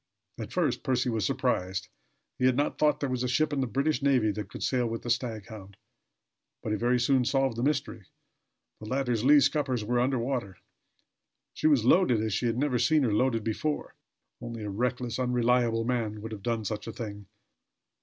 [0.39, 1.87] At first Percy was surprised.
[2.39, 4.87] He had not thought there was a ship in the British navy that could sail
[4.87, 5.75] with the Staghound;
[6.63, 8.07] but he very soon solved the mystery.
[8.79, 10.57] The latter's lee scuppers were under water.
[11.53, 13.93] She was loaded as he had never seen her loaded before.
[14.41, 17.27] Only a reckless, unreliable man could have done such a thing.